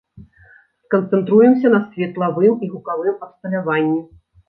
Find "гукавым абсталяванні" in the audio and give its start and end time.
2.75-4.01